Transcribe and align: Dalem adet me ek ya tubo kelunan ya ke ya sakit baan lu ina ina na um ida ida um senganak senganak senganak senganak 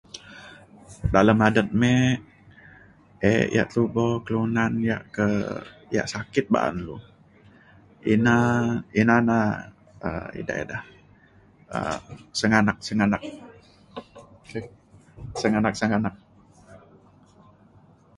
Dalem 1.13 1.39
adet 1.47 1.69
me 1.81 1.91
ek 3.33 3.45
ya 3.55 3.63
tubo 3.73 4.05
kelunan 4.25 4.73
ya 4.89 4.97
ke 5.15 5.27
ya 5.95 6.03
sakit 6.13 6.45
baan 6.53 6.75
lu 6.85 6.95
ina 8.13 8.35
ina 9.01 9.15
na 9.29 9.37
um 10.07 10.25
ida 10.41 10.53
ida 10.63 10.79
um 11.77 12.03
senganak 12.39 12.77
senganak 12.87 13.21
senganak 15.41 15.75
senganak 15.79 16.15